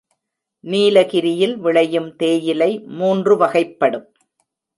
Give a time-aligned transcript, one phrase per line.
[0.63, 4.07] நீலகிரியில் விளையும் தேயிலை மூன்று வகைப்படும்.